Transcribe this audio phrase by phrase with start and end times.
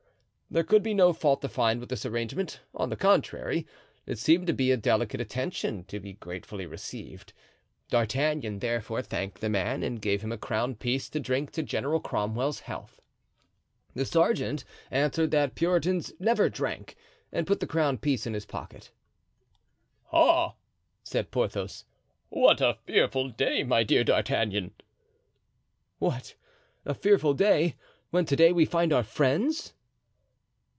[0.53, 3.65] There could be no fault to find with this arrangement; on the contrary,
[4.05, 7.31] it seemed to be a delicate attention, to be gratefully received;
[7.89, 12.01] D'Artagnan, therefore, thanked the man and gave him a crown piece to drink to General
[12.01, 12.99] Cromwell's health.
[13.93, 16.97] The sergeant answered that Puritans never drank,
[17.31, 18.91] and put the crown piece in his pocket.
[20.11, 20.55] "Ah!"
[21.01, 21.85] said Porthos,
[22.27, 24.71] "what a fearful day, my dear D'Artagnan!"
[25.97, 26.35] "What!
[26.83, 27.77] a fearful day,
[28.09, 29.71] when to day we find our friends?"